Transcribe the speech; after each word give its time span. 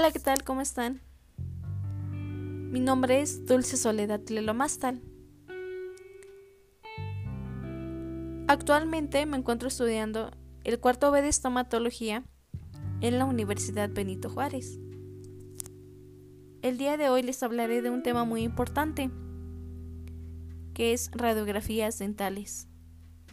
Hola, 0.00 0.12
¿qué 0.12 0.18
tal? 0.18 0.44
¿Cómo 0.44 0.62
están? 0.62 1.02
Mi 2.10 2.80
nombre 2.80 3.20
es 3.20 3.44
Dulce 3.44 3.76
Soledad 3.76 4.22
Lelomastal. 4.30 5.02
Actualmente 8.48 9.26
me 9.26 9.36
encuentro 9.36 9.68
estudiando 9.68 10.30
el 10.64 10.80
cuarto 10.80 11.10
B 11.10 11.20
de 11.20 11.28
estomatología 11.28 12.24
en 13.02 13.18
la 13.18 13.26
Universidad 13.26 13.90
Benito 13.90 14.30
Juárez. 14.30 14.78
El 16.62 16.78
día 16.78 16.96
de 16.96 17.10
hoy 17.10 17.22
les 17.22 17.42
hablaré 17.42 17.82
de 17.82 17.90
un 17.90 18.02
tema 18.02 18.24
muy 18.24 18.42
importante, 18.42 19.10
que 20.72 20.94
es 20.94 21.10
radiografías 21.12 21.98
dentales, 21.98 22.68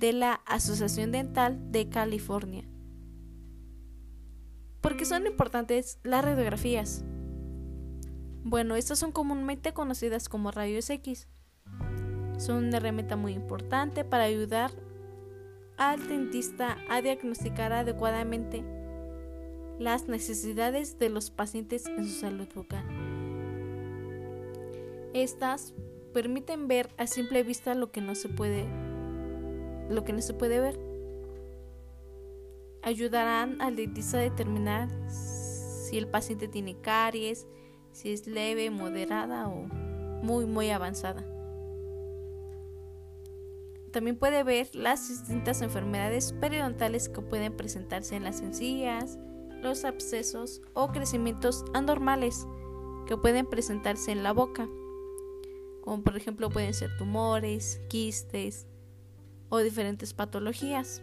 de 0.01 0.11
la 0.11 0.33
Asociación 0.45 1.13
Dental 1.13 1.71
de 1.71 1.87
California. 1.87 2.67
¿Por 5.07 5.13
qué 5.13 5.23
son 5.23 5.31
importantes 5.31 5.99
las 6.03 6.25
radiografías? 6.25 7.05
Bueno, 8.43 8.75
estas 8.75 8.99
son 8.99 9.13
comúnmente 9.13 9.71
conocidas 9.73 10.27
como 10.27 10.51
rayos 10.51 10.89
X. 10.89 11.29
Son 12.37 12.65
una 12.65 12.75
herramienta 12.75 13.15
muy 13.15 13.31
importante 13.31 14.03
para 14.03 14.25
ayudar 14.25 14.71
al 15.77 16.09
dentista 16.09 16.77
a 16.89 17.01
diagnosticar 17.01 17.71
adecuadamente 17.71 18.65
las 19.79 20.09
necesidades 20.09 20.99
de 20.99 21.07
los 21.07 21.31
pacientes 21.31 21.85
en 21.85 22.05
su 22.05 22.19
salud 22.19 22.49
bucal. 22.53 22.83
Estas 25.13 25.73
permiten 26.13 26.67
ver 26.67 26.89
a 26.97 27.07
simple 27.07 27.43
vista 27.43 27.75
lo 27.75 27.93
que 27.93 28.01
no 28.01 28.13
se 28.13 28.27
puede 28.27 28.65
lo 29.89 30.03
que 30.03 30.11
no 30.11 30.21
se 30.21 30.33
puede 30.33 30.59
ver 30.59 30.77
ayudarán 32.87 33.61
al 33.61 33.75
dentista 33.75 34.17
a 34.17 34.21
determinar 34.21 34.87
si 35.09 35.97
el 35.97 36.07
paciente 36.07 36.47
tiene 36.47 36.79
caries, 36.79 37.45
si 37.91 38.13
es 38.13 38.27
leve, 38.27 38.69
moderada 38.69 39.49
o 39.49 39.67
muy 40.23 40.45
muy 40.45 40.69
avanzada. 40.69 41.25
También 43.91 44.17
puede 44.17 44.43
ver 44.43 44.73
las 44.73 45.09
distintas 45.09 45.61
enfermedades 45.61 46.31
periodontales 46.33 47.09
que 47.09 47.21
pueden 47.21 47.57
presentarse 47.57 48.15
en 48.15 48.23
las 48.23 48.39
encías, 48.39 49.17
los 49.61 49.83
abscesos 49.83 50.61
o 50.73 50.91
crecimientos 50.93 51.65
anormales 51.73 52.47
que 53.05 53.17
pueden 53.17 53.47
presentarse 53.47 54.11
en 54.11 54.23
la 54.23 54.31
boca, 54.31 54.69
como 55.81 56.03
por 56.03 56.15
ejemplo 56.15 56.49
pueden 56.49 56.73
ser 56.73 56.95
tumores, 56.97 57.81
quistes 57.89 58.65
o 59.49 59.57
diferentes 59.59 60.13
patologías. 60.13 61.01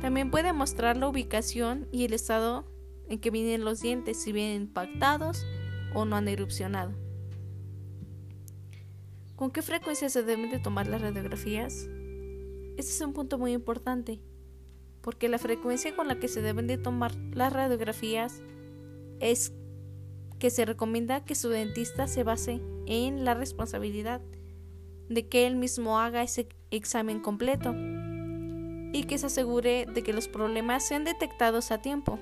También 0.00 0.30
puede 0.30 0.52
mostrar 0.52 0.96
la 0.96 1.08
ubicación 1.08 1.88
y 1.90 2.04
el 2.04 2.12
estado 2.12 2.64
en 3.08 3.18
que 3.18 3.30
vienen 3.30 3.64
los 3.64 3.80
dientes, 3.80 4.22
si 4.22 4.32
vienen 4.32 4.62
impactados 4.62 5.46
o 5.94 6.04
no 6.04 6.16
han 6.16 6.28
erupcionado. 6.28 6.92
¿Con 9.36 9.50
qué 9.50 9.62
frecuencia 9.62 10.08
se 10.08 10.22
deben 10.22 10.50
de 10.50 10.58
tomar 10.58 10.86
las 10.86 11.00
radiografías? 11.00 11.88
Este 12.76 12.92
es 12.92 13.00
un 13.00 13.12
punto 13.12 13.38
muy 13.38 13.52
importante, 13.52 14.20
porque 15.00 15.28
la 15.28 15.38
frecuencia 15.38 15.94
con 15.94 16.08
la 16.08 16.18
que 16.18 16.28
se 16.28 16.42
deben 16.42 16.66
de 16.66 16.78
tomar 16.78 17.14
las 17.32 17.52
radiografías 17.52 18.42
es 19.20 19.52
que 20.38 20.50
se 20.50 20.64
recomienda 20.66 21.24
que 21.24 21.34
su 21.34 21.48
dentista 21.48 22.06
se 22.06 22.22
base 22.22 22.60
en 22.86 23.24
la 23.24 23.34
responsabilidad 23.34 24.20
de 25.08 25.28
que 25.28 25.46
él 25.46 25.56
mismo 25.56 25.98
haga 25.98 26.22
ese 26.22 26.48
examen 26.70 27.20
completo 27.20 27.74
y 28.96 29.04
que 29.04 29.18
se 29.18 29.26
asegure 29.26 29.84
de 29.84 30.02
que 30.02 30.14
los 30.14 30.26
problemas 30.26 30.86
sean 30.88 31.04
detectados 31.04 31.70
a 31.70 31.82
tiempo, 31.82 32.18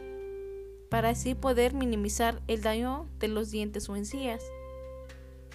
para 0.89 1.11
así 1.11 1.37
poder 1.37 1.73
minimizar 1.73 2.43
el 2.49 2.63
daño 2.63 3.09
de 3.21 3.29
los 3.29 3.53
dientes 3.53 3.89
o 3.89 3.95
encías. 3.95 4.43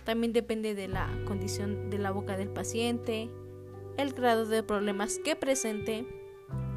También 0.06 0.32
depende 0.32 0.76
de 0.76 0.88
la 0.88 1.10
condición 1.28 1.90
de 1.90 1.98
la 1.98 2.12
boca 2.12 2.38
del 2.38 2.50
paciente, 2.50 3.30
el 3.98 4.14
grado 4.14 4.46
de 4.46 4.64
problemas 4.64 5.20
que 5.20 5.36
presente 5.36 6.08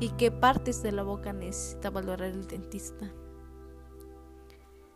y 0.01 0.09
qué 0.11 0.33
partes 0.33 0.83
de 0.83 0.91
la 0.91 1.05
boca 1.05 1.33
necesita 1.33 1.91
valorar 1.91 2.31
el 2.31 2.49
dentista. 2.49 3.13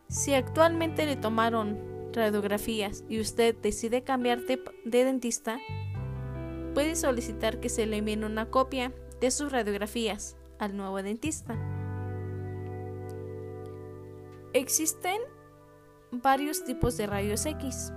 Si 0.08 0.34
actualmente 0.34 1.06
le 1.06 1.14
tomaron 1.14 2.10
radiografías 2.12 3.04
y 3.08 3.20
usted 3.20 3.54
decide 3.54 4.02
cambiar 4.02 4.40
de, 4.40 4.60
dentista, 4.84 5.60
puede 6.74 6.96
solicitar 6.96 7.60
que 7.60 7.68
se 7.68 7.86
le 7.86 7.98
envíe 7.98 8.16
una 8.16 8.50
copia 8.50 8.92
de 9.20 9.30
sus 9.30 9.52
radiografías 9.52 10.36
al 10.58 10.76
nuevo 10.76 11.02
dentista. 11.02 11.56
Existen 14.52 15.20
varios 16.10 16.64
tipos 16.64 16.96
de 16.96 17.06
rayos 17.06 17.44
X, 17.46 17.92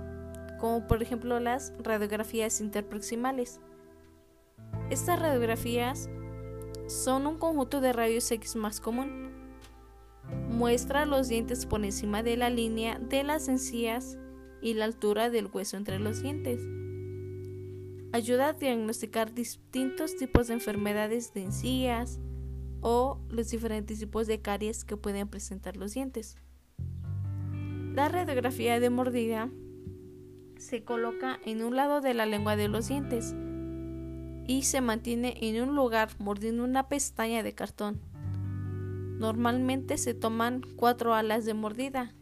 como 0.58 0.86
por 0.86 1.02
ejemplo 1.02 1.40
las 1.40 1.72
radiografías 1.78 2.60
interproximales. 2.60 3.60
Estas 4.90 5.20
radiografías 5.20 6.10
son 6.86 7.26
un 7.26 7.38
conjunto 7.38 7.80
de 7.80 7.92
rayos 7.92 8.30
X 8.30 8.56
más 8.56 8.80
común. 8.80 9.30
Muestra 10.48 11.06
los 11.06 11.28
dientes 11.28 11.64
por 11.66 11.84
encima 11.84 12.22
de 12.22 12.36
la 12.36 12.50
línea 12.50 12.98
de 12.98 13.24
las 13.24 13.48
encías 13.48 14.18
y 14.60 14.74
la 14.74 14.84
altura 14.84 15.30
del 15.30 15.48
hueso 15.52 15.76
entre 15.76 15.98
los 15.98 16.22
dientes. 16.22 16.60
Ayuda 18.12 18.48
a 18.48 18.52
diagnosticar 18.54 19.34
distintos 19.34 20.16
tipos 20.16 20.48
de 20.48 20.54
enfermedades 20.54 21.32
de 21.32 21.44
encías 21.44 22.18
o 22.80 23.20
los 23.28 23.50
diferentes 23.50 24.00
tipos 24.00 24.26
de 24.26 24.40
caries 24.40 24.84
que 24.84 24.96
pueden 24.96 25.28
presentar 25.28 25.76
los 25.76 25.94
dientes. 25.94 26.36
La 27.94 28.08
radiografía 28.08 28.80
de 28.80 28.90
mordida 28.90 29.48
se 30.58 30.82
coloca 30.82 31.38
en 31.44 31.62
un 31.62 31.76
lado 31.76 32.00
de 32.00 32.14
la 32.14 32.26
lengua 32.26 32.56
de 32.56 32.66
los 32.66 32.88
dientes 32.88 33.32
y 34.44 34.62
se 34.62 34.80
mantiene 34.80 35.36
en 35.42 35.62
un 35.62 35.76
lugar 35.76 36.08
mordiendo 36.18 36.64
una 36.64 36.88
pestaña 36.88 37.44
de 37.44 37.54
cartón. 37.54 38.00
Normalmente 39.20 39.98
se 39.98 40.14
toman 40.14 40.62
cuatro 40.74 41.14
alas 41.14 41.44
de 41.44 41.54
mordida. 41.54 42.12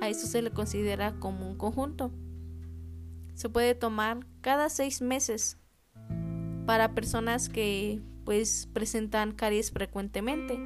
A 0.00 0.08
eso 0.08 0.26
se 0.26 0.42
le 0.42 0.50
considera 0.50 1.14
como 1.20 1.48
un 1.48 1.56
conjunto 1.56 2.10
se 3.34 3.48
puede 3.48 3.74
tomar 3.74 4.26
cada 4.40 4.68
seis 4.68 5.02
meses 5.02 5.58
para 6.66 6.94
personas 6.94 7.48
que 7.48 8.00
pues 8.24 8.68
presentan 8.72 9.32
caries 9.32 9.70
frecuentemente. 9.72 10.58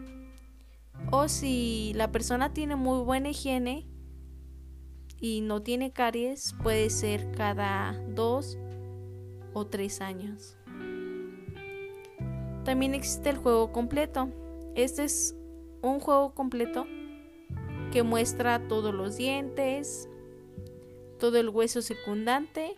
O 1.11 1.29
si 1.29 1.93
la 1.95 2.11
persona 2.11 2.53
tiene 2.53 2.77
muy 2.77 3.03
buena 3.05 3.31
higiene 3.31 3.87
y 5.21 5.41
no 5.41 5.63
tiene 5.63 5.93
caries 5.93 6.55
puede 6.63 6.91
ser 6.91 7.31
cada 7.33 7.93
dos 8.09 8.59
o 9.53 9.67
tres 9.67 10.01
años. 10.01 10.57
También 12.65 12.95
existe 12.95 13.31
el 13.31 13.37
juego 13.37 13.73
completo. 13.73 14.29
Este 14.75 15.05
es 15.05 15.37
un 15.83 16.01
juego 16.01 16.35
completo 16.35 16.87
que 17.93 18.03
muestra 18.03 18.67
todos 18.69 18.93
los 18.93 19.17
dientes 19.17 20.09
todo 21.19 21.39
el 21.39 21.49
hueso 21.49 21.83
circundante 21.83 22.75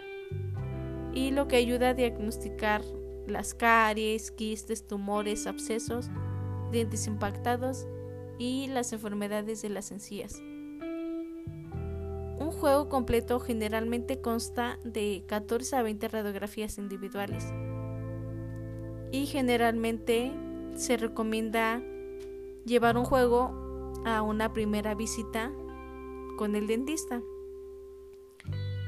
y 1.12 1.31
lo 1.31 1.49
que 1.49 1.56
ayuda 1.56 1.91
a 1.91 1.94
diagnosticar 1.94 2.82
las 3.26 3.54
caries, 3.54 4.31
quistes, 4.31 4.87
tumores, 4.87 5.47
abscesos, 5.47 6.09
dientes 6.72 7.06
impactados 7.06 7.87
y 8.38 8.69
las 8.69 8.93
enfermedades 8.93 9.62
de 9.62 9.69
las 9.69 9.91
encías. 9.91 10.41
Un 12.38 12.53
juego 12.53 12.88
completo 12.88 13.41
generalmente 13.41 14.21
consta 14.21 14.78
de 14.84 15.25
14 15.26 15.76
a 15.76 15.82
20 15.82 16.09
radiografías 16.09 16.79
individuales 16.79 17.44
y 19.11 19.26
generalmente 19.26 20.32
se 20.76 20.96
recomienda 20.96 21.82
llevar 22.64 22.96
un 22.96 23.05
juego 23.05 23.93
a 24.05 24.23
una 24.23 24.52
primera 24.52 24.94
visita 24.94 25.50
con 26.37 26.55
el 26.55 26.69
dentista 26.69 27.23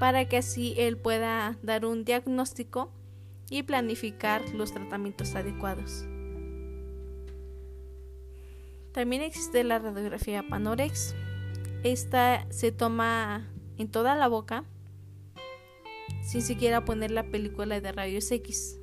para 0.00 0.24
que 0.24 0.38
así 0.38 0.72
él 0.78 0.96
pueda 0.96 1.58
dar 1.62 1.84
un 1.84 2.06
diagnóstico 2.06 2.90
y 3.50 3.64
planificar 3.64 4.48
los 4.54 4.72
tratamientos 4.72 5.34
adecuados. 5.34 6.06
También 8.92 9.20
existe 9.20 9.62
la 9.62 9.78
radiografía 9.78 10.42
Panorex. 10.42 11.14
Esta 11.84 12.50
se 12.50 12.72
toma 12.72 13.46
en 13.76 13.90
toda 13.90 14.16
la 14.16 14.26
boca 14.26 14.64
sin 16.22 16.40
siquiera 16.40 16.86
poner 16.86 17.10
la 17.10 17.24
película 17.24 17.78
de 17.82 17.92
rayos 17.92 18.32
X. 18.32 18.80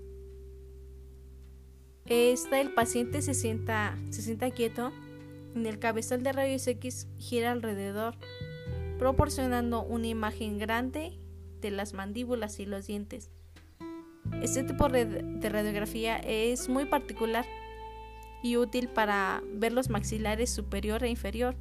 Esta 2.05 2.61
el 2.61 2.75
paciente 2.75 3.23
se 3.23 3.33
sienta, 3.33 3.97
se 4.11 4.21
sienta 4.21 4.51
quieto, 4.51 4.91
en 5.55 5.65
el 5.65 5.79
cabezal 5.79 6.21
de 6.21 6.31
rayos 6.31 6.67
X 6.67 7.07
gira 7.17 7.51
alrededor 7.51 8.15
proporcionando 8.97 9.83
una 9.83 10.07
imagen 10.07 10.57
grande 10.57 11.19
de 11.61 11.71
las 11.71 11.93
mandíbulas 11.93 12.59
y 12.59 12.65
los 12.65 12.87
dientes. 12.87 13.31
Este 14.41 14.63
tipo 14.63 14.89
de 14.89 15.49
radiografía 15.49 16.17
es 16.17 16.69
muy 16.69 16.85
particular 16.85 17.45
y 18.43 18.57
útil 18.57 18.87
para 18.87 19.41
ver 19.53 19.73
los 19.73 19.89
maxilares 19.89 20.49
superior 20.49 21.03
e 21.03 21.09
inferior, 21.09 21.55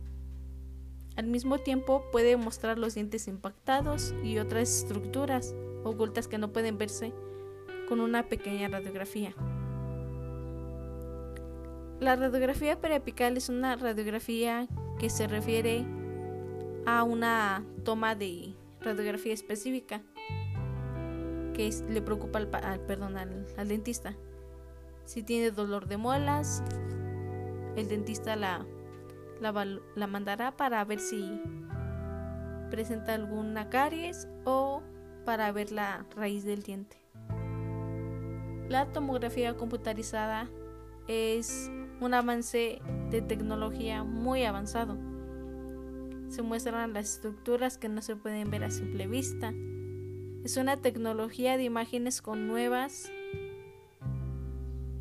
Al 1.16 1.26
mismo 1.26 1.56
tiempo 1.56 2.04
puede 2.12 2.36
mostrar 2.36 2.78
los 2.78 2.92
dientes 2.92 3.26
impactados 3.26 4.14
y 4.22 4.36
otras 4.36 4.68
estructuras 4.82 5.54
ocultas 5.82 6.28
que 6.28 6.36
no 6.36 6.52
pueden 6.52 6.76
verse 6.76 7.14
con 7.88 8.00
una 8.00 8.28
pequeña 8.28 8.68
radiografía. 8.68 9.34
La 12.00 12.16
radiografía 12.16 12.78
periapical 12.78 13.38
es 13.38 13.48
una 13.48 13.76
radiografía 13.76 14.68
que 14.98 15.08
se 15.08 15.26
refiere 15.26 15.86
a 16.86 17.02
una 17.02 17.64
toma 17.84 18.14
de 18.14 18.54
radiografía 18.80 19.34
específica 19.34 20.02
que 21.52 21.70
le 21.88 22.00
preocupa 22.00 22.38
al, 22.38 22.80
perdón, 22.80 23.16
al, 23.16 23.68
dentista. 23.68 24.14
Si 25.04 25.22
tiene 25.22 25.50
dolor 25.50 25.88
de 25.88 25.96
muelas, 25.96 26.62
el 27.76 27.88
dentista 27.88 28.36
la, 28.36 28.64
la, 29.40 30.06
mandará 30.06 30.56
para 30.56 30.84
ver 30.84 31.00
si 31.00 31.40
presenta 32.70 33.14
alguna 33.14 33.68
caries 33.68 34.28
o 34.44 34.82
para 35.24 35.50
ver 35.52 35.72
la 35.72 36.06
raíz 36.14 36.44
del 36.44 36.62
diente. 36.62 36.98
La 38.68 38.92
tomografía 38.92 39.56
computarizada 39.56 40.48
es 41.08 41.70
un 42.00 42.14
avance 42.14 42.80
de 43.10 43.22
tecnología 43.22 44.04
muy 44.04 44.44
avanzado. 44.44 45.15
Se 46.36 46.42
muestran 46.42 46.92
las 46.92 47.14
estructuras 47.14 47.78
que 47.78 47.88
no 47.88 48.02
se 48.02 48.14
pueden 48.14 48.50
ver 48.50 48.62
a 48.62 48.70
simple 48.70 49.06
vista. 49.06 49.54
Es 50.44 50.58
una 50.58 50.76
tecnología 50.76 51.56
de 51.56 51.64
imágenes 51.64 52.20
con 52.20 52.46
nuevas 52.46 53.10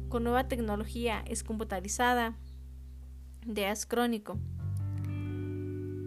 con 0.08 0.24
nueva 0.24 0.48
tecnología, 0.48 1.26
es 1.28 1.44
computarizada, 1.44 2.38
de 3.46 3.70
crónico. 3.86 4.40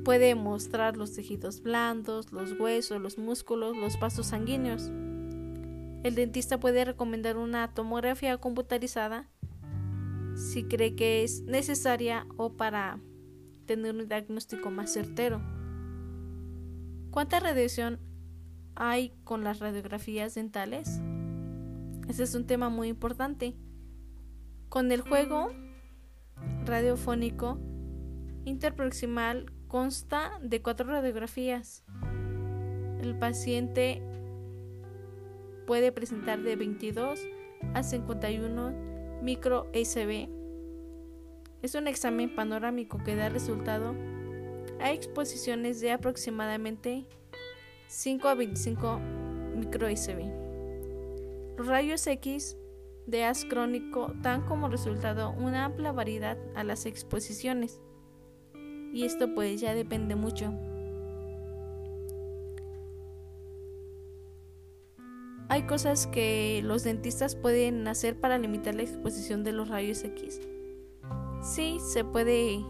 Puede 0.02 0.34
mostrar 0.34 0.96
los 0.96 1.12
tejidos 1.12 1.60
blandos, 1.60 2.32
los 2.32 2.58
huesos, 2.58 2.98
los 2.98 3.18
músculos, 3.18 3.76
los 3.76 4.00
vasos 4.00 4.28
sanguíneos. 4.28 4.86
El 6.04 6.14
dentista 6.14 6.58
puede 6.58 6.86
recomendar 6.86 7.36
una 7.36 7.74
tomografía 7.74 8.38
computarizada 8.38 9.28
si 10.36 10.64
cree 10.64 10.96
que 10.96 11.22
es 11.22 11.42
necesaria 11.42 12.26
o 12.38 12.54
para 12.54 12.98
tener 13.68 13.94
un 13.94 14.08
diagnóstico 14.08 14.72
más 14.72 14.92
certero. 14.92 15.40
¿Cuánta 17.12 17.38
radiación 17.38 18.00
hay 18.74 19.12
con 19.22 19.44
las 19.44 19.60
radiografías 19.60 20.34
dentales? 20.34 21.00
Ese 22.08 22.24
es 22.24 22.34
un 22.34 22.46
tema 22.46 22.70
muy 22.70 22.88
importante. 22.88 23.54
Con 24.68 24.90
el 24.90 25.02
juego 25.02 25.50
radiofónico 26.64 27.58
interproximal 28.44 29.52
consta 29.68 30.30
de 30.42 30.62
cuatro 30.62 30.88
radiografías. 30.88 31.84
El 33.02 33.18
paciente 33.18 34.02
puede 35.66 35.92
presentar 35.92 36.42
de 36.42 36.56
22 36.56 37.20
a 37.74 37.82
51 37.82 38.72
micro 39.22 39.66
SB. 39.74 40.37
Es 41.62 41.74
un 41.74 41.88
examen 41.88 42.34
panorámico 42.34 42.98
que 42.98 43.16
da 43.16 43.28
resultado 43.28 43.94
a 44.80 44.92
exposiciones 44.92 45.80
de 45.80 45.90
aproximadamente 45.90 47.04
5 47.88 48.28
a 48.28 48.34
25 48.34 49.00
micro 49.56 49.88
SB. 49.88 50.30
Los 51.56 51.66
rayos 51.66 52.06
X 52.06 52.56
de 53.06 53.24
haz 53.24 53.44
crónico 53.44 54.12
dan 54.22 54.46
como 54.46 54.68
resultado 54.68 55.30
una 55.30 55.64
amplia 55.64 55.90
variedad 55.90 56.38
a 56.54 56.62
las 56.62 56.86
exposiciones. 56.86 57.80
Y 58.92 59.04
esto 59.04 59.34
pues 59.34 59.60
ya 59.60 59.74
depende 59.74 60.14
mucho 60.14 60.54
Hay 65.50 65.62
cosas 65.62 66.06
que 66.06 66.60
los 66.62 66.84
dentistas 66.84 67.34
pueden 67.34 67.88
hacer 67.88 68.20
para 68.20 68.36
limitar 68.36 68.74
la 68.74 68.82
exposición 68.82 69.44
de 69.44 69.52
los 69.52 69.68
rayos 69.68 70.04
X. 70.04 70.40
Sí, 71.42 71.78
se 71.80 72.04
puede 72.04 72.64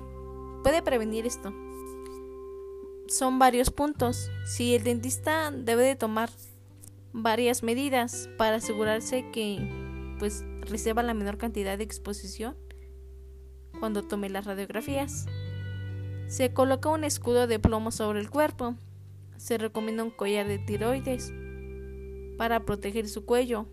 puede 0.62 0.82
prevenir 0.82 1.26
esto. 1.26 1.52
Son 3.08 3.38
varios 3.38 3.70
puntos. 3.70 4.30
Si 4.44 4.74
el 4.74 4.84
dentista 4.84 5.50
debe 5.50 5.84
de 5.84 5.96
tomar 5.96 6.30
varias 7.12 7.62
medidas 7.62 8.28
para 8.36 8.56
asegurarse 8.56 9.30
que 9.30 10.16
pues 10.18 10.44
reciba 10.60 11.02
la 11.02 11.14
menor 11.14 11.38
cantidad 11.38 11.78
de 11.78 11.84
exposición 11.84 12.56
cuando 13.78 14.02
tome 14.02 14.28
las 14.28 14.44
radiografías. 14.44 15.26
Se 16.26 16.52
coloca 16.52 16.90
un 16.90 17.04
escudo 17.04 17.46
de 17.46 17.58
plomo 17.58 17.90
sobre 17.90 18.20
el 18.20 18.28
cuerpo. 18.28 18.74
Se 19.36 19.56
recomienda 19.56 20.04
un 20.04 20.10
collar 20.10 20.46
de 20.46 20.58
tiroides 20.58 21.32
para 22.36 22.64
proteger 22.64 23.08
su 23.08 23.24
cuello, 23.24 23.66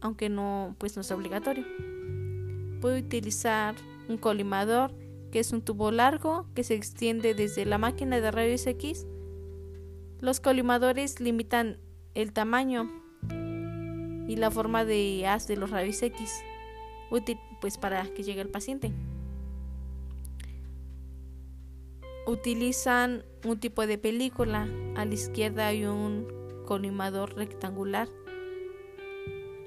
aunque 0.00 0.28
no, 0.28 0.76
pues 0.78 0.96
no 0.96 1.02
es 1.02 1.10
obligatorio. 1.10 1.64
Puede 2.80 3.00
utilizar 3.00 3.76
un 4.08 4.18
colimador, 4.18 4.94
que 5.30 5.40
es 5.40 5.52
un 5.52 5.62
tubo 5.62 5.90
largo 5.90 6.46
que 6.54 6.64
se 6.64 6.74
extiende 6.74 7.34
desde 7.34 7.64
la 7.64 7.78
máquina 7.78 8.20
de 8.20 8.30
rayos 8.30 8.66
X. 8.66 9.06
Los 10.20 10.40
colimadores 10.40 11.20
limitan 11.20 11.78
el 12.14 12.32
tamaño 12.32 12.90
y 14.28 14.36
la 14.36 14.50
forma 14.50 14.84
de 14.84 15.26
haz 15.26 15.46
de 15.46 15.56
los 15.56 15.70
rayos 15.70 16.02
X, 16.02 16.32
útil 17.10 17.38
pues 17.60 17.78
para 17.78 18.04
que 18.04 18.22
llegue 18.22 18.40
el 18.40 18.48
paciente. 18.48 18.92
Utilizan 22.26 23.24
un 23.44 23.60
tipo 23.60 23.86
de 23.86 23.98
película, 23.98 24.66
a 24.96 25.04
la 25.04 25.12
izquierda 25.14 25.66
hay 25.66 25.84
un 25.84 26.26
colimador 26.64 27.36
rectangular. 27.36 28.08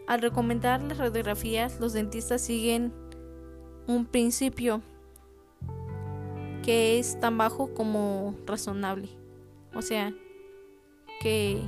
Al 0.07 0.21
recomendar 0.21 0.81
las 0.81 0.97
radiografías, 0.97 1.79
los 1.79 1.93
dentistas 1.93 2.41
siguen 2.41 2.93
un 3.87 4.05
principio 4.05 4.81
que 6.63 6.99
es 6.99 7.19
tan 7.19 7.37
bajo 7.37 7.73
como 7.73 8.35
razonable. 8.45 9.09
O 9.73 9.81
sea, 9.81 10.13
que 11.21 11.61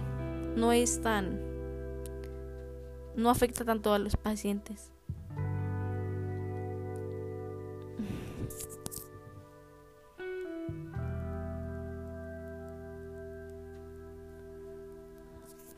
no 0.56 0.74
es 0.74 1.02
tan... 1.02 1.40
no 3.16 3.30
afecta 3.30 3.64
tanto 3.64 3.94
a 3.94 4.00
los 4.00 4.16
pacientes. 4.18 4.92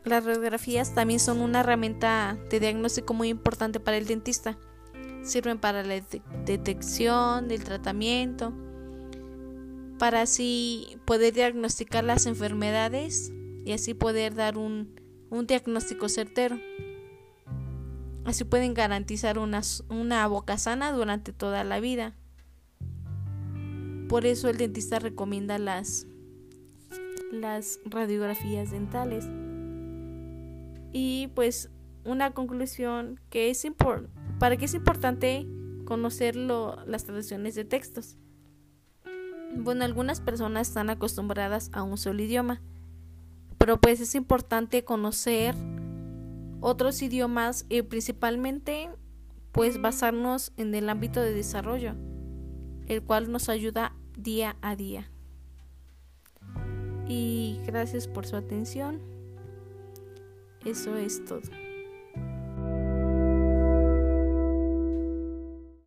Las 0.04 0.26
radiografías 0.26 0.96
también 0.96 1.20
son 1.20 1.42
una 1.42 1.60
herramienta 1.60 2.36
de 2.50 2.60
diagnóstico 2.60 3.14
muy 3.14 3.30
importante 3.30 3.80
para 3.80 3.98
el 3.98 4.08
dentista. 4.08 4.58
Sirven 5.24 5.60
para 5.60 5.84
la 5.84 6.02
detección, 6.46 7.48
del 7.48 7.64
tratamiento, 7.64 8.54
para 10.00 10.22
así 10.22 10.98
poder 11.06 11.34
diagnosticar 11.34 12.04
las 12.04 12.26
enfermedades 12.26 13.32
y 13.66 13.72
así 13.74 13.94
poder 13.94 14.34
dar 14.34 14.58
un, 14.58 15.00
diagnóstico 15.46 16.10
certero. 16.10 16.60
Así 18.26 18.44
pueden 18.44 18.74
garantizar 18.74 19.38
una, 19.38 19.62
una 19.90 20.28
boca 20.28 20.58
sana 20.58 20.92
durante 20.92 21.34
toda 21.34 21.64
la 21.64 21.80
vida. 21.80 22.16
Por 24.10 24.26
eso 24.26 24.50
el 24.50 24.58
dentista 24.58 25.00
recomienda 25.00 25.58
las, 25.58 26.08
las 27.32 27.80
radiografías 27.86 28.72
dentales. 28.72 29.28
Y 30.92 31.28
pues 31.36 31.70
una 32.04 32.34
conclusión 32.34 33.20
que 33.30 33.50
es 33.50 33.64
para 34.42 34.58
que 34.58 34.66
es 34.66 34.74
importante 34.74 35.46
conocer 35.86 36.36
las 36.36 37.04
traducciones 37.04 37.54
de 37.54 37.64
textos. 37.64 38.18
Bueno, 39.56 39.86
algunas 39.86 40.20
personas 40.20 40.70
están 40.70 40.90
acostumbradas 40.90 41.70
a 41.74 41.84
un 41.84 41.96
solo 41.96 42.24
idioma, 42.24 42.60
pero 43.60 43.80
pues 43.80 44.00
es 44.02 44.16
importante 44.16 44.84
conocer 44.84 45.54
otros 46.60 47.04
idiomas 47.04 47.68
y 47.70 47.84
principalmente 47.84 48.90
pues 49.52 49.80
basarnos 49.80 50.54
en 50.58 50.74
el 50.74 50.90
ámbito 50.90 51.22
de 51.22 51.36
desarrollo, 51.36 51.94
el 52.88 53.04
cual 53.04 53.32
nos 53.32 53.48
ayuda 53.48 53.94
día 54.18 54.56
a 54.64 54.76
día. 54.76 55.12
Y 57.08 57.60
gracias 57.68 58.08
por 58.08 58.26
su 58.26 58.38
atención. 58.38 59.02
Eso 60.66 60.96
es 60.96 61.24
todo. 61.26 61.61